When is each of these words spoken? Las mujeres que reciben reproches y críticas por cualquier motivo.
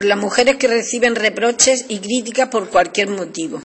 Las 0.00 0.16
mujeres 0.16 0.58
que 0.58 0.68
reciben 0.68 1.16
reproches 1.16 1.86
y 1.88 1.98
críticas 1.98 2.50
por 2.50 2.68
cualquier 2.68 3.08
motivo. 3.10 3.56